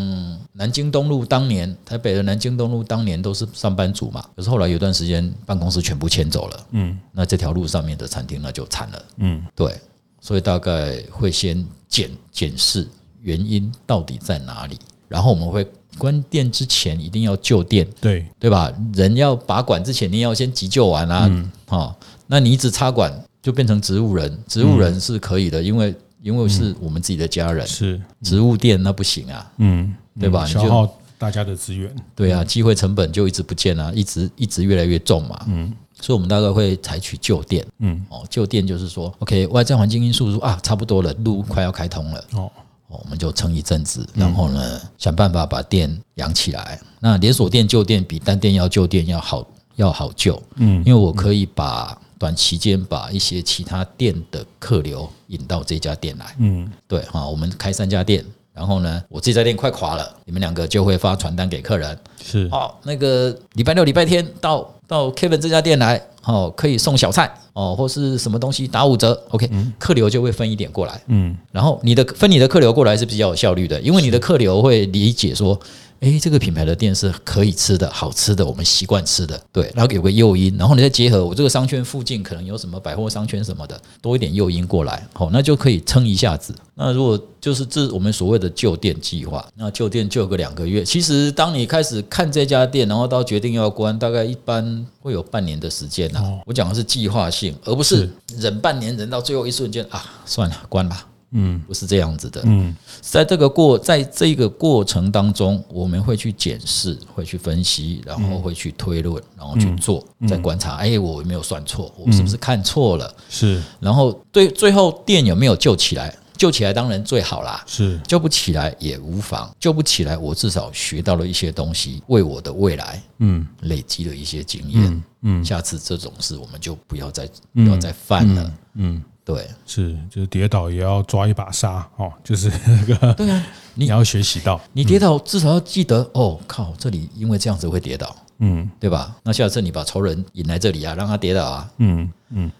[0.53, 9.79] 南京东路当年，台北的南京东路当年都是上班族嘛，可是后来有段时间办公室全部迁走了，嗯，那这条路上面的餐厅那就惨了，嗯，对，
[10.19, 12.87] 所以大概会先检检视
[13.21, 15.67] 原因到底在哪里，然后我们会
[15.99, 18.25] 关店之前一定要救店，对。
[18.39, 18.73] 对吧？
[18.93, 21.51] 人要拔管之前，你要先急救完啊，嗯。
[21.69, 21.95] 哦，
[22.27, 23.11] 那你一直插管
[23.45, 28.01] 就变成植物人，植物人是可以的，因为因为是我们自己的家人，是。
[28.23, 30.43] 植物店那不行啊，嗯，对吧？
[30.47, 35.71] 消耗大家的资源，对啊，机会成本就一直不见啊，一直一直越来越重嘛，嗯。
[36.01, 42.51] 所以，我们大概会采取旧店，嗯，哦，旧店就是说，OK，外在环境因素说啊，差不多了，路快要开通了，哦，
[42.87, 46.81] 哦，我们就撑一阵子，然后呢，想办法把店养起来。
[46.99, 58.23] 那连锁店旧店比单店要旧店要好，要好救，嗯，因为我可以把短期间把一些其他店的客流引到这家店来，嗯，对，哈，我们开三家店，
[58.53, 64.71] 然后呢，我这家店快垮了，你们两个就会发传单给客人，是，哦，那个礼拜六、礼拜天到。
[64.87, 69.49] 到 Kevin 这家店来，哦，可以送小菜哦，或是什么东西打五折，OK，
[69.79, 75.59] 客流就会分一点过来，嗯，然后你的分你的客流过来是比较有效率的，因为你的客流会理解说。
[76.05, 79.71] 诶，这个品牌的店是可以吃的，好吃的，我们习惯吃的，对。
[79.75, 86.53] 然后有个诱因，然后你再结合我这个商圈附近可能有什么百货商圈什么的，多一点诱因过来，好，那就可以撑一下子。
[86.75, 96.21] 那如果就是这我们所谓的旧店计划，那旧店旧个两个月，其实当你开始看这家店，然后到决定要关，大概一般会有半年的时间呐。
[96.45, 101.07] 我讲的是计划性，而不是忍半年忍到最后一瞬间啊，算了，关吧。
[101.37, 102.41] 嗯，不是这样子的。
[102.45, 110.75] 嗯，在这个过，在这个过程当中，我们会去检视，会去分析，然后会去推论，然后去做，再观察。
[110.75, 111.93] 哎，我有没有算错？
[111.97, 113.13] 我是不是看错了？
[113.29, 113.61] 是。
[113.81, 116.15] 然后对，最后店有没有救起来？
[116.37, 117.63] 救起来当然最好啦。
[117.67, 117.99] 是。
[118.07, 125.03] 救不起来也无妨，救不起来，我至少学到了一些东西，为我的未来，嗯，累积了一些经验。
[125.21, 128.53] 嗯，下次这种事我们就不要再不要再犯了。
[128.75, 129.03] 嗯。
[129.25, 139.15] 对，是，就是跌倒也要抓一把沙哦，就是那个，对啊， 你要学习到，你跌倒至少要记得哦，靠，这里因为这样子会跌倒，嗯，对吧？
[139.23, 142.51] 那下次你把仇人引来这里啊，让他跌倒啊，嗯嗯，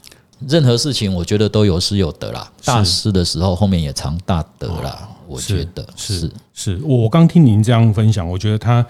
[0.47, 6.19] 任何事情我觉得都有失有得啦，大失的时候后面也藏大得啦，我觉得是。
[6.21, 6.81] 是，是。
[6.83, 8.83] 我刚听您这样分享，我觉得他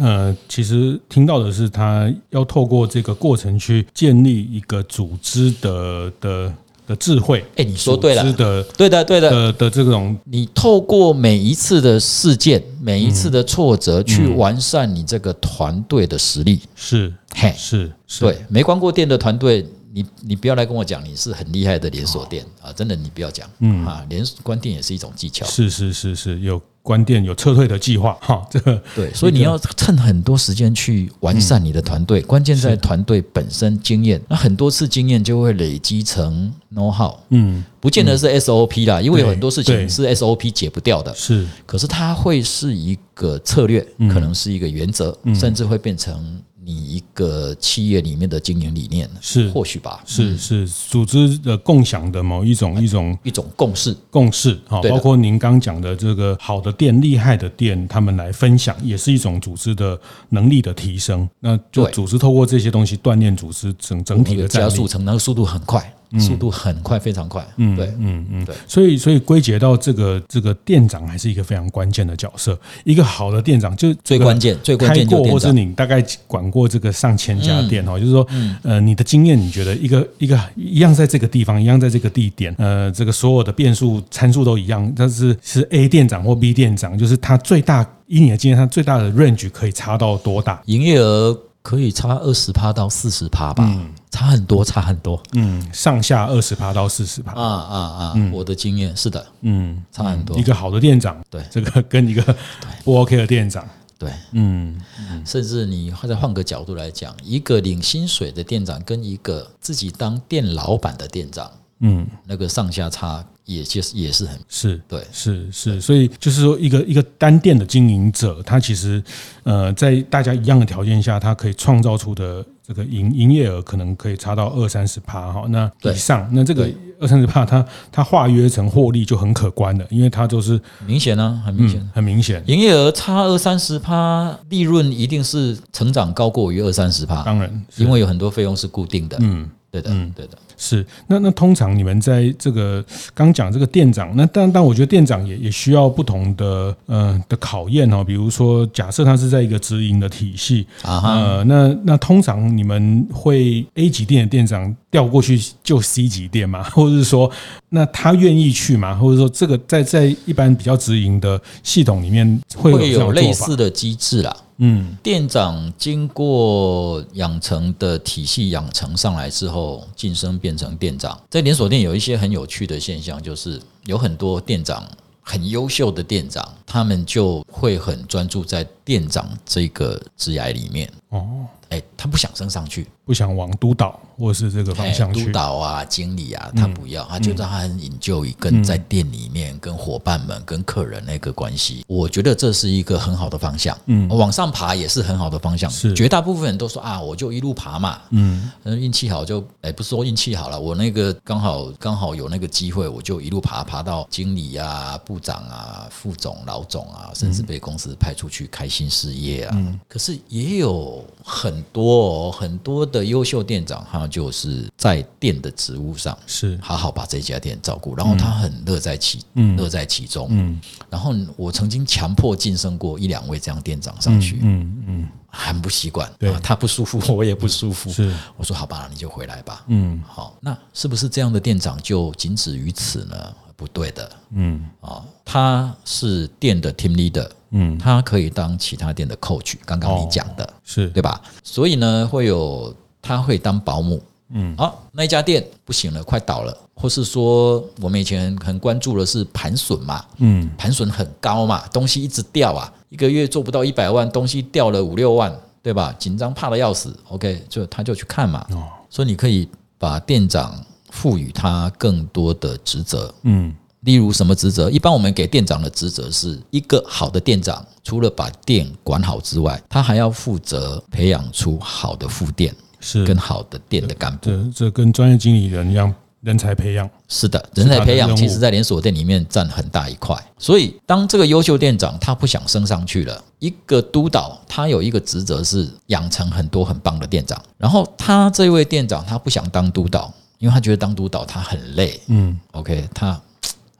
[0.00, 6.54] 呃，其实听到的是他要透过这个过程去建立一个组织的的。
[6.88, 23.84] 的智慧，哎，你说对了，的，对的，对的，的的这种，你透过每一次的事件，每一次的挫折，去完善你这个团队的实力，是，嘿，是，对，没关过店的团队，你你不要来跟我讲你是很厉害的连锁店啊，真的，你不要讲，嗯。
[23.84, 26.60] 啊，连关店也是一种技巧，是是是是有。
[26.88, 46.40] 关店有撤退的计划，哈，这个对，所以你要趁很多时间去完善你的团队，关键在团队本身经验，那很多次经验就会累积成 know how，嗯，不见得是 SOP 啦，因为有很多事情是 SOP 解不掉的，是，可是它会是一个策略，可能是一个原则，甚至会变成。
[46.68, 53.96] 你一个企业里面的经营理念是或许吧，是是组织的共享的某一种一种一种共识。
[54.10, 61.26] 共识哈，包括您刚讲的这个好的店厉害的店，他们来分享也是一种组织的能力的提升。
[61.40, 65.94] 那就组织透过这些东西锻炼组织整整体的加速成长，那个速度很快。
[66.18, 67.46] 速度很快，非常快。
[67.56, 68.54] 嗯，对，嗯嗯，对。
[68.66, 72.58] 所以，所以归结到这个这个店长还是一个非常关键的角色。
[72.84, 78.26] 一个好的店长就最关键，最关键就或是你大概管过这个上千家店哦，就是说，
[78.62, 90.62] 呃，你的经验，你觉得一个一个一样在这个地方，一样在这个地点，呃，这个所有的变数参数都一样，但是是 A 店长或 B 店长，就是他最大以你的经验，他最大的 range 可以差到多大？
[90.66, 93.62] 营业额可以差二十趴到四十趴吧。
[93.68, 95.22] 嗯差很多，差很多。
[95.32, 97.32] 嗯，上下二十趴到四十趴。
[97.32, 98.14] 啊啊啊！
[98.32, 100.36] 我的经验是的，嗯，差很多。
[100.38, 102.36] 一个好的店长，对这个跟一个
[102.84, 103.62] 不 OK 的店长，
[103.98, 104.80] 对，嗯，
[105.26, 111.48] 甚至你再换个角度来讲，一个领薪水的店长跟一个自己当店老板的店长，
[111.80, 113.22] 嗯，那个上下差。
[113.48, 119.02] 也其实也是很是对，是是，所以就是说，一个一个单店的经营者，他其实
[119.42, 126.68] 呃，在大家一样的条件下，他可以创造出的这个营营业额可能可以差到二三十趴哈，那以上，那这个
[127.00, 139.48] 二三十趴，他他化约成获利就很可观的，因为他就是明显啊，很明显，很明显，营业额差二三十趴，利润一定是成长高过于二三十趴，当然，因为有很多费用是固定的，嗯。
[139.70, 140.38] 对的，嗯，对的。
[140.60, 148.02] 是，那那通常你们在这个刚讲这个店长，那但但我觉得店长也也需要不同的呃的考验哦。
[148.02, 156.64] 比如说，假设他是在一个直营的体系啊，呃，那那通常你们会 A 级店的店长调过去就 C 级店嘛？
[156.74, 157.30] 或者是说，
[157.68, 158.96] 那他愿意去嘛？
[158.96, 164.36] 或者说，这个在在一般比较直营的系统里面会有，会有类似的机制啦。
[164.58, 171.18] 嗯，店长经过养成的体系养成上来之后，晋升变成店长。
[171.30, 174.86] 在连锁店有一些很有趣的现象，就是有很多店长
[175.20, 180.90] 很优秀的店长，他们就会很专注在店长这个职涯里面。
[181.10, 181.46] 哦。
[181.68, 185.24] 哎，他不想升上去，不想往督导或是这个方向去。
[185.24, 191.82] 督导啊，经理啊，他不要，嗯、他就让他很 enjoy 跟在店里面、嗯、跟伙伴们、跟客人那个关系。
[191.88, 193.76] 我觉得这是一个很好的方向。
[193.86, 195.70] 嗯，往上爬也是很好的方向。
[195.70, 197.98] 是，绝大部分人都说啊，我就一路爬嘛。
[198.10, 209.54] 嗯，运气好就，哎，不是说运气好了，我那个刚好刚好有那个机会，我就一路爬爬到经理啊、部长啊、副总、老总啊，甚至被公司派出去开新事业啊。
[209.56, 219.24] 嗯，可是也有很很多很多的优秀店长，他就是在店的职务上是好好把这家店照顾，然后他很乐在其
[219.56, 220.28] 乐在其中。
[220.30, 227.90] 嗯，然后我曾经强迫晋升过一两位这样店长上去，嗯嗯，很不习惯，对，他不舒服， 我也不舒服。
[227.90, 229.64] 是，我说好吧，你就回来吧。
[229.68, 233.16] 嗯，好，那是不是这样的店长就仅止于此呢？
[233.56, 234.08] 不对的。
[234.30, 237.28] 嗯，啊，他是店的 team leader。
[237.50, 241.18] 嗯，他可以当其他店的 coach，刚刚你讲的、哦、是对吧？
[241.42, 242.72] 所以呢，会有
[243.08, 244.00] 他会当保姆。
[244.30, 255.94] 嗯，好、啊，那一家店不行了，快倒了，或是说我们以前很关注的是盘损嘛，嗯，盘损很高嘛，东西一直掉啊，一个月做不到一百万，东西掉了五六万，对吧？
[255.98, 256.94] 紧张怕的要死。
[257.08, 258.46] OK，就他就去看嘛。
[258.50, 263.14] 哦，所以你可以把店长赋予他更多的职责。
[263.22, 263.54] 嗯。
[263.82, 264.68] 例如什么职责？
[264.68, 274.30] 一般我们给店长的职责是一个好的店长，除了把店管好之外，他还要负责培养出好的副店，是跟好的店的干部。
[274.30, 280.16] 这这跟专业经理人一样，人才培养是的，人才培养其实在连锁店里面占很大一块。
[280.38, 292.00] 所以当这个优秀店长他不想升上去了，一个督导他有一个职责是养成很多很棒的店长，然后他这位店长他不想当督导，因为他觉得当督导他很累。
[292.06, 293.20] 嗯，OK，他。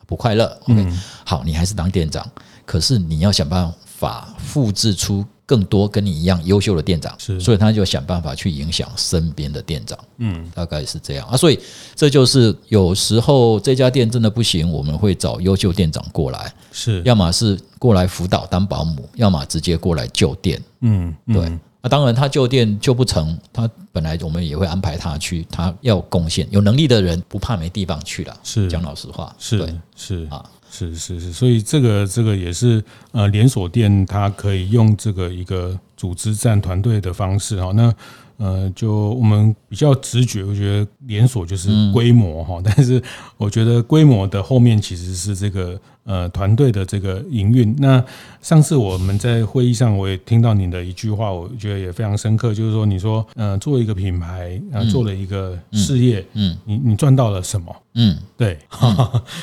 [0.08, 0.90] 不快乐，OK，
[1.22, 2.26] 好，你还是当店长，
[2.64, 11.26] 可是你要想办法复制出更多跟你一样优秀的店长，是，所以他就想办法去影响身边的店长，嗯，大概是这样。
[11.26, 11.58] 啊，所以
[11.94, 21.58] 这就是有时候这家店真的不行，我们会找优秀店长过来，是，要么是过来辅导当保姆，要么直接过来救店，嗯，对。
[21.80, 28.36] 那当然，他旧店救不成，他本来我们也会安排他去，他要贡献，有能力的人不怕没地方去了。
[28.42, 28.68] 是。
[28.68, 29.72] 讲老实话，是对。
[29.94, 30.26] 是。
[30.28, 30.44] 啊，
[30.86, 37.72] 是是是，所以这个这个也是呃连锁店，它可以用这个一个组织战团队的方式哈。
[37.74, 37.94] 那
[38.36, 43.02] 呃，就我们比较直觉，我觉得连锁就是规模哈，但是
[43.36, 45.78] 我觉得规模的后面其实是这个。
[46.08, 47.76] 呃，团队的这个营运。
[47.78, 48.02] 那
[48.40, 57.76] 上次我们在会议上，我也听到你的一句话，我觉得也非常深刻，就是说，你说，呃，做一个品牌，呃，做了一个事业，嗯，你你赚到了什么？
[57.96, 58.58] 嗯，对，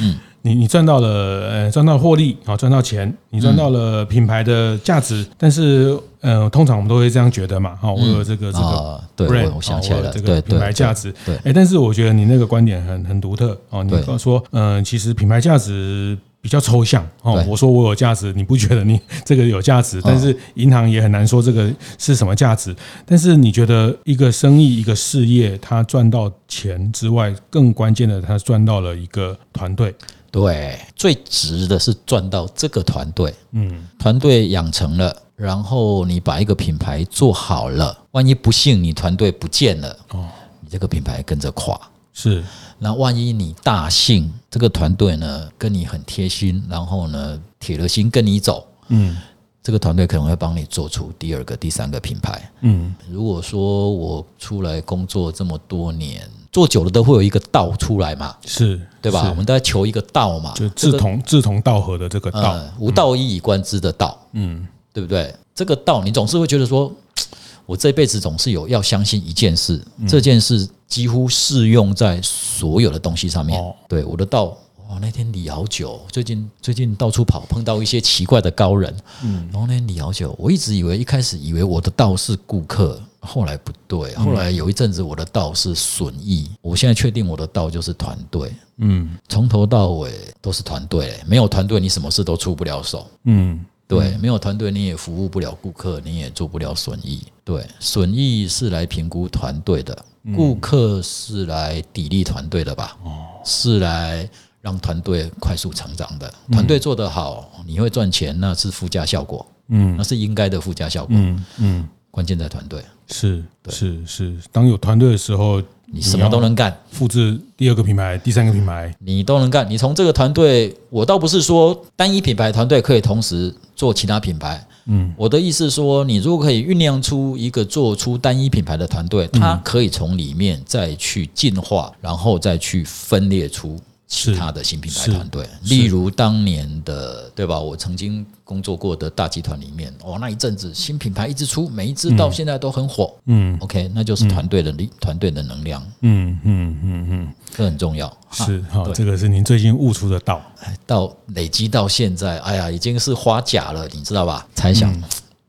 [0.02, 1.08] 嗯， 你你赚到了，
[1.49, 5.25] 呃，赚到获利，啊，赚到钱，你赚到了品牌的价值。
[5.39, 16.15] 但是，呃，通常我们都会这样觉得嘛，哈，我有这个这个，对，我想起来了，这个品牌价值，对，哎，但是我觉得你那个观点很很独特，哦，你说，嗯，其实品牌价值。
[16.41, 19.99] 比较抽象哦，我说我有价值，你不觉得你 这个有价值？
[20.03, 22.75] 但是银行也很难说这个是什么价值。
[23.03, 29.91] 但是你觉得一个生意、一个事业，它赚到钱之外，更关键的，它赚到了一个团队。
[30.36, 33.34] 对，最值的是赚到这个团队。
[33.52, 40.28] 嗯，团队养成了，然后你把一个品牌做好了，万一不幸你团队不见了，哦，
[40.60, 41.80] 你这个品牌跟着垮。
[42.12, 42.43] 是。
[42.78, 49.15] 那万一你大幸，这个团队呢跟你很贴心，然后呢铁了心跟你走，嗯，
[49.63, 52.93] 这个团队可能会帮你做出第二个、第三个品牌，嗯。
[53.10, 59.28] 如果说我出来工作这么多年，做久了都会有一个道出来嘛，是对吧？
[59.30, 65.36] 我们都在求一个道嘛，就志同志同道合的这个道，无道一以贯之的道，嗯，对不对？
[65.54, 66.89] 这个道你总是会觉得说。
[67.68, 73.60] 我这辈子总是有要相信一件事，这件事几乎适用在所有的东西上面。
[73.89, 74.46] 对，我的道，
[74.88, 83.02] 哇，那天理好久，最近最近到处跑，碰到一些奇怪的高人，嗯，然后那天理好久，我一直以为一开始以为我的道是顾客。
[83.25, 88.53] 后来不对，后来有一阵子我的道是损益，我现在确定我的道就是团队。
[88.77, 90.11] 嗯，从头到尾
[90.41, 93.09] 都是团队，没有团队你什么事都出不了手。
[93.23, 97.23] 嗯，对，没有团队你也服务不了顾客，你也做不了损益。
[97.43, 100.05] 对，损益是来评估团队的，
[100.36, 102.97] 顾客是来砥砺团队的吧？
[103.03, 104.30] 哦，是来
[104.61, 106.34] 让团队快速成长的。
[106.51, 109.45] 团队做得好，你会赚钱，那是附加效果。
[109.69, 111.15] 嗯，那是应该的附加效果。
[111.17, 112.84] 嗯嗯，关键在团队。
[113.08, 119.70] 是是是，当有团队的时候，你什么都能干，复制第二个品牌、第三个品牌，你都能干。
[119.70, 124.66] 你从这个团队，我倒不是说单一品牌团队可以同时做其他品牌。
[124.88, 133.80] 嗯，我的意思是说，你如果可以酝酿出一个做出单一品牌的团队，它可以从里面再去进化，然后再去分裂出。
[134.08, 137.60] 其他的新品牌团队，例如当年的对吧？
[137.60, 143.14] 我曾经工作过的大集团里面，哦，那一阵子新品牌一直出，每一支到现在都很火。
[143.26, 145.84] 嗯，OK，那就是团队的力，团队的能量。
[146.02, 148.16] 嗯嗯嗯嗯，这很重要。
[148.32, 150.41] 是好，这个是您最近悟出的道，
[150.86, 154.48] 到累积到现在，哎呀，已经是花甲了，你知道吧？
[154.54, 154.96] 才想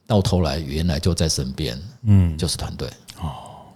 [0.06, 1.78] 到头来，原来就在身边。
[2.04, 2.88] 嗯，就是团队。
[3.20, 3.30] 哦，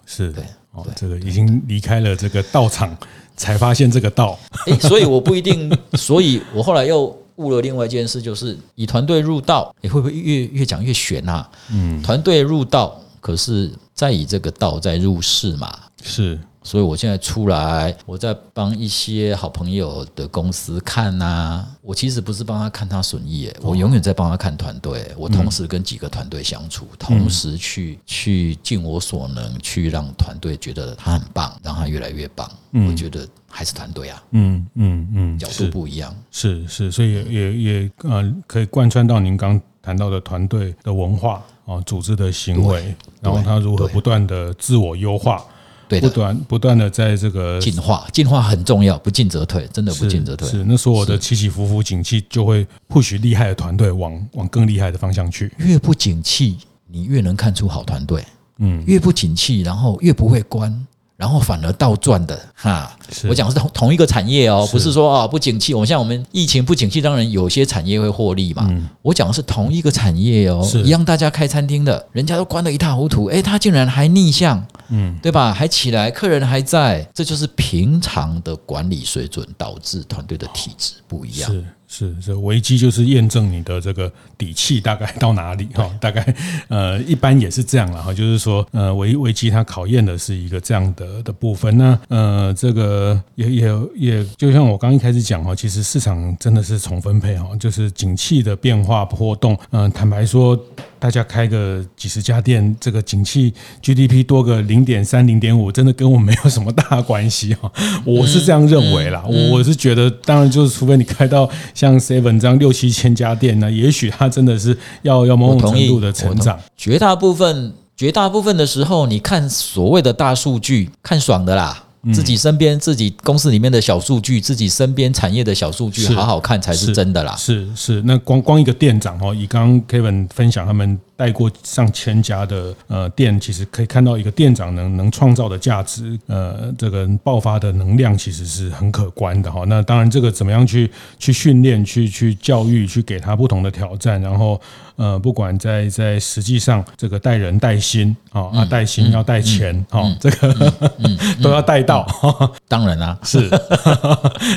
[0.06, 2.96] 是对，哦，这个已经离开了这个道场。
[3.36, 7.06] 才发现这个道，哎，所以我不一定，所以我后来又
[7.40, 11.48] 悟了另外一件事，就是以团队入道，你会不会越越讲越玄啊？
[11.72, 15.74] 嗯，团队入道，可是再以这个道再入世嘛？
[16.02, 16.38] 是。
[16.62, 21.66] 所以我现在出来，我在帮一些好朋友的公司看呐。
[21.80, 25.10] 我其实不是帮他看他损益，我永远在帮他看团队。
[25.16, 32.48] 我同时跟几个团队相处，同时去去尽我所能去让团队觉得他很棒，让他越来越棒。
[32.72, 45.42] 我觉得还是团队啊，嗯嗯嗯，角度不一样，是是，所以也也呃可以贯穿到您刚谈到的团队的文化啊，组织的行为，然后他如何不断的自我优化。
[45.90, 50.48] 对，不断不断的在这个进化，进化很重要，不进则退，真的不进则退。
[50.48, 55.52] 是，那所有的起起伏伏，景气就会 push 厉害的团队往往更厉害的方向去。
[55.58, 58.24] 越不景气，你越能看出好团队。
[58.58, 60.86] 嗯，越不景气，然后越不会关。
[61.16, 62.96] 然后反而倒赚的哈，
[63.28, 65.74] 我讲的是同同一个产业哦，不是说啊不景气。
[65.74, 68.70] 我像我们疫情不景气，当然有些产业会获利嘛。
[69.02, 75.52] 我讲的是同一个产业哦，一样大家开餐厅的，人家都关得一塌糊涂，哎，他竟然还逆向，嗯，对吧？
[75.52, 81.50] 还起来，客人还在，这就是平常的管理水准导致团队的体质不一样。
[81.92, 86.24] 是，这危机就是验证你的这个底气大概到哪里 哈，大概
[86.68, 91.76] 呃一般也是这样了哈，就是说呃危危机它考验的是一个这样的的部分。
[91.76, 92.99] 那呃这个
[93.34, 99.58] 也也也就像我刚一开始讲哈，其实市场真的是重分配哈，就是景气的变化波动。
[99.70, 100.58] 嗯，坦白说。
[101.00, 107.72] 大家开个几十家店，这个景气 GDP 多个零点三、零点五，真的跟我没有什么大关系哈。
[108.04, 116.60] 我是这样认为啦，我是觉得，当然就是除非你开到像 Seven 这样六七千家店呢，也许它真的是要要某种程度的成长。
[116.76, 121.84] 绝大部分、绝大部分的时候，你看所谓的大数据，看爽的啦。
[122.12, 127.36] 自己身边、自己公司里面的小数据，自己身边产业的小数据，好好看才是真的啦。
[127.36, 130.98] 是是，是，那光光一个店长哦，以刚刚 Kevin 分享他们。
[131.20, 139.64] 带过上千家的呃店，其实可以看到一个店长能能创造的价值，呃，这个爆发的能量其实是很可观的哈。
[139.66, 144.58] 那当然，这个怎么样去去训练、去去教育、去给他不同的挑战，然后
[144.96, 150.72] 呃，不管在在实际上这个带人带心啊，啊带心要带钱哈，这个
[151.42, 152.06] 都要带到。
[152.66, 153.46] 当然啦， 是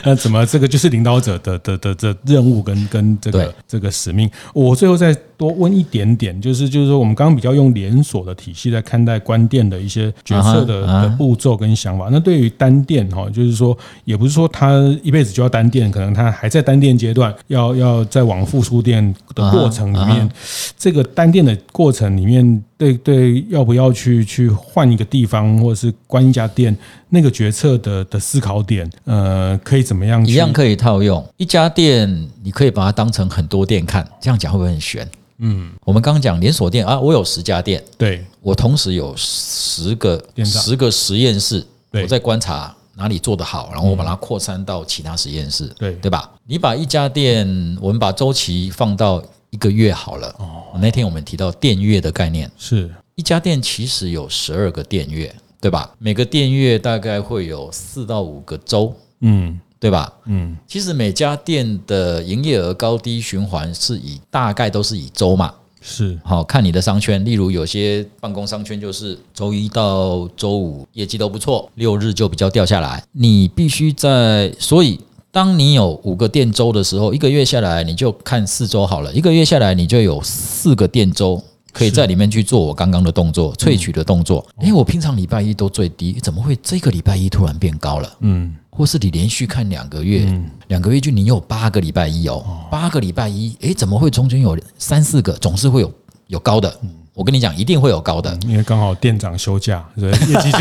[0.05, 4.31] 那怎么这个就是领导者的的的的任务跟跟这个这个使命。
[4.53, 6.52] 我最后再多问一点点，就是。
[6.53, 12.09] 就是就是说，我们刚刚比较用连锁的体系在看待关店的一些决策的的步骤跟想法。
[12.11, 13.75] 那对于单店哈，就是说，
[14.05, 20.29] 也不是说他一辈子就要单店，可能他还在单店阶段，要要在往复数店的过程里面，
[20.77, 26.77] 这个单店的过程里面，对对，要不要去去换一个地方，或者是关一家店，
[27.09, 30.23] 那个决策的的思考点，呃，可以怎么样？
[30.27, 35.07] 一样可以套用一家店，你可以把它当成很多店看，这样讲会不会很玄？
[35.45, 45.93] 嗯，我们刚刚讲连锁店啊，我有十家店，对，我同时有十个十个实验室，我在观察哪里做得好，然后我把它扩散到其他实验室，对。
[45.95, 46.31] 对吧？
[46.47, 50.33] 你把一家店，我们把周期放到一个月好了。
[50.39, 52.89] 哦，那天我们提到电月的概念，是。
[53.15, 55.93] 一家店其实有十二个电月，对吧？
[55.99, 59.59] 每个电月大概会有四到五个周，嗯。
[59.83, 60.13] 对吧？
[60.27, 67.25] 嗯，其实每家店的营业额高低循环是以大概都是以周嘛，是好看你的商圈。
[67.25, 73.03] 例如有些办公商圈就是周一到周五业绩都不错，六日就比较掉下来。
[73.11, 74.97] 你必须在，所以
[75.33, 79.13] 当你有五个店周的时候，一个月下来你就看四周好了。
[79.13, 81.43] 一个月下来你就有四个店周。
[81.73, 84.45] 可以在里面去做我刚刚的动作，萃取的动作。
[84.59, 88.17] 诶，我平常礼拜一都最低，怎么会这个礼拜一突然变高了？
[88.19, 90.25] 嗯，或是你连续看两个月，
[90.67, 95.91] 两个月就你有八个礼拜一哦，八个礼拜一，诶，怎么会中间有三四个总是会有
[96.27, 96.79] 有高的？
[97.13, 100.59] 我跟你讲，一定会有高的，因为刚好店长休假，所以业绩就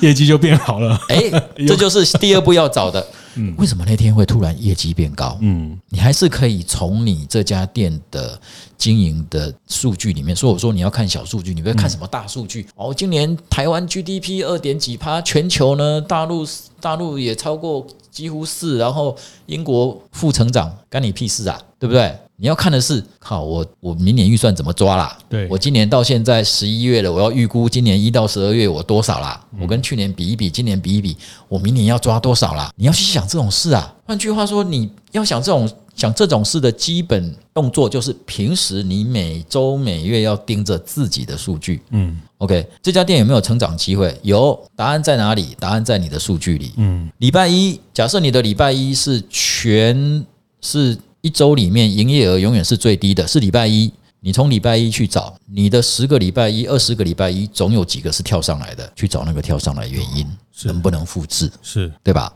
[0.08, 0.98] 业绩就变好了。
[1.08, 1.30] 诶，
[1.66, 3.04] 这就是第二步要找的。
[3.38, 5.38] 嗯，为什么那天会突然业绩变高？
[5.40, 8.38] 嗯，你还是可以从你这家店的
[8.78, 12.66] 经营的数据里面，所以我说你要看小数据，你不要看什么大数据。
[12.76, 16.46] 哦，今年台湾 GDP 二点几趴，全球呢，大陆
[16.80, 19.14] 大陆也超过几乎四，然后
[19.46, 22.14] 英国负成长，干你屁事啊，对不对？
[22.38, 25.18] 你要看的是，靠我我明年预算怎么抓啦？
[25.28, 29.42] 对，我今年到现在十一月了，我要预估今年一到十二月我多少啦？
[29.58, 31.16] 我跟去年比一比，今年比一比，
[31.48, 32.70] 我明年要抓多少啦？
[32.76, 33.94] 你要去想这种事啊。
[34.04, 41.80] 换句话说，你要想这种想这种事的基本动作，就是平时你每周每月要盯着自己的数据。
[41.88, 44.14] 嗯，OK，这家店有没有成长机会？
[44.22, 45.56] 有，答案在哪里？
[45.58, 46.72] 答案在你的数据里。
[46.76, 50.26] 嗯，礼拜一，假设你的礼拜一是全
[50.60, 50.98] 是。
[51.26, 53.92] 一周里面营业额永远是最低的，是礼拜一。
[54.20, 58.88] 你从礼拜一去找你的十个礼拜一、二十个礼拜一，总有几个是跳上来的。
[58.94, 60.24] 去找那个跳上来原因，
[60.64, 61.50] 能不能复制？
[61.62, 62.32] 是对吧？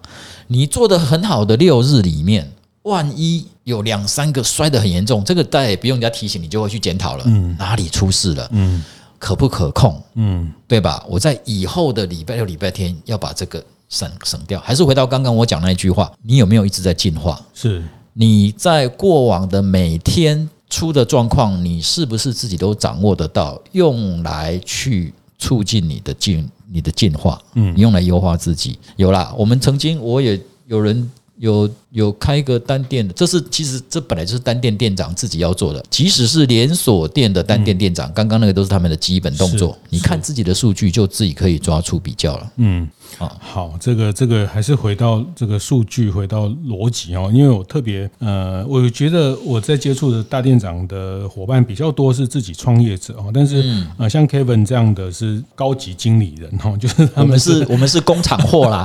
[0.49, 2.51] 你做的很好的六日里面，
[2.83, 7.25] 万一有两三个摔得很严重，这个再也不用人家提醒，你就会去检讨了。
[7.29, 8.49] 嗯，哪里出事了？
[8.53, 8.85] 嗯，
[9.21, 10.03] 可不可控？
[10.15, 11.05] 嗯，对吧？
[11.09, 14.61] 我在以后的礼拜六、礼拜天要把这个省省掉。
[14.61, 17.41] 还是回到刚刚我讲那句话，你有没有一直在进化？
[17.55, 17.83] 是。
[18.13, 23.61] 你在过往的每天出的状况，你是不是自己都掌握得到？
[23.73, 28.79] 用来去促进你的进、你的进化，嗯，用来优化自己。
[28.97, 35.85] 有啦，我们曾经我也有人有有开一个单店的，这是其实这本来就是单店店长自己要做的。
[35.89, 39.77] 即使是连锁店的单店店长，刚刚那个都是他们的基本动作。
[39.89, 42.53] 你看自己的数据，就自己可以抓出比较了。
[42.57, 42.89] 嗯。
[43.19, 47.31] 啊，好，这个这个还是回到这个数据，回到逻辑哦。
[47.33, 58.85] 因为我特别呃，我觉得我在接触的大店长的伙伴比较多是自己创业者哦，但是呃，像 Kevin 这样的是高级经理人哦， 就是他们是我们是，我们是工厂货啦，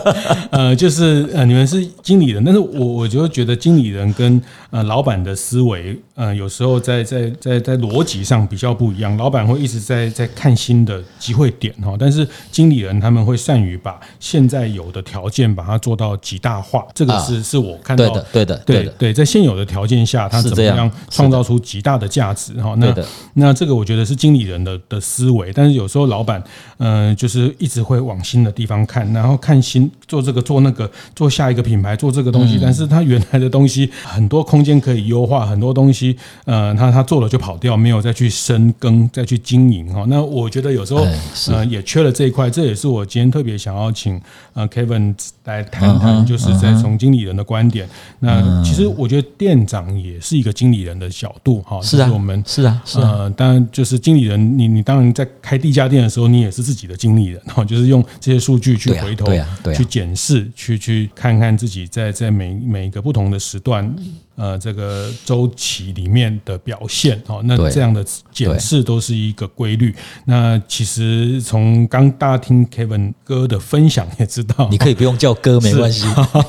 [0.50, 4.40] 呃，就是呃，你们是经理人，但是我我就觉得经理人跟
[4.70, 13.80] 呃老板的思维呃，有时候在在在在逻辑上比较不一样，老板会一直在在看新的机会点哈，但是经理人他们会善于。
[13.82, 22.52] 把现在有的条件把它做到极大化，这个是是我看到的，对的，对的，对，在现有的条件下，他怎么样创造出极大的价值？
[22.60, 22.94] 哈，那
[23.32, 26.44] 那这个我觉得是经理人的的思维，但是有时候老板，
[26.76, 36.09] 嗯，就是一直会往新的地方看，然后看新做这个做那个做下一个品牌做这个东西，但是他原来的东西很多空间可以优化，很多东西，
[36.44, 40.04] 呃，他他做了就跑掉，没有再去深耕再去经营哈。
[40.08, 41.06] 那我觉得有时候，
[41.52, 43.50] 呃，也缺了这一块，这也是我今天特别。
[43.60, 44.18] 想要请
[44.54, 47.86] 呃 Kevin 来谈谈，就是在从经理人的观点。
[48.20, 51.78] 那其实我觉得店长也是一个经理人的角度哈。
[51.82, 59.26] 是啊，我们是啊，呃，当然就是经理人，你你当然在开第一家店的时候，你也是自己的经理人哈， 就是用这些数据去回头
[59.74, 63.94] 去检视，去去看看自己在在每每一个不同的时段。
[64.40, 69.94] 呃，这个周期里面的表现，哦，那这样的检视都是一个规律。
[70.24, 76.06] 那其实从刚大家听 Kevin 哥的分享也知道，你可以不用叫哥， 没关系。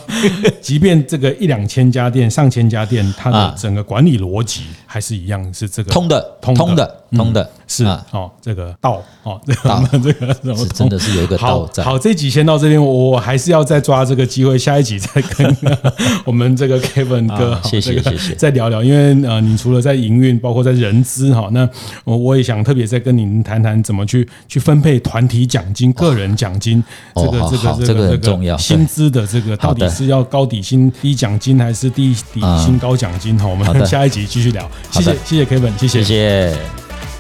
[0.62, 7.52] 即便这个一两千家店、上千家店，它的整个管理逻辑还是一样，是这个通的，通的，通的。
[7.72, 9.88] 是哦，这个道哦， 这个
[10.43, 11.82] 这个是真的是有一个道在。
[11.82, 15.57] 好，这集先到这边，我还是要再抓这个机会，下一集再跟
[16.26, 18.84] 我们这个 Kevin 哥，谢谢谢谢，再聊聊。
[18.84, 21.67] 因为呃，你除了在营运，包括在人资哈，那
[22.03, 26.84] 我我也想特别再跟您谈谈怎么去去分配团体奖金、个人奖金，
[27.15, 33.38] 这个这个这个这个，薪资的这个到底是要高底薪低奖金，还是低底薪高奖金？
[33.38, 34.69] 哈，我们下一集继续聊。
[34.91, 36.81] 谢谢谢谢 Kevin，谢谢谢谢。